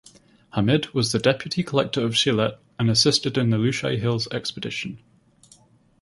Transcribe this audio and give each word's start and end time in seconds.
Hamid 0.53 0.95
was 0.95 1.11
the 1.11 1.19
Deputy 1.19 1.61
Collector 1.61 2.03
of 2.03 2.13
Sylhet 2.13 2.57
and 2.79 2.89
assisted 2.89 3.37
in 3.37 3.51
the 3.51 3.57
Lushai 3.59 3.97
Hills 3.99 4.27
expedition. 4.31 4.97